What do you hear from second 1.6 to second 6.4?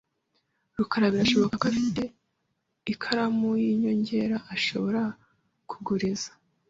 ko afite ikaramu yinyongera ashobora kuguriza.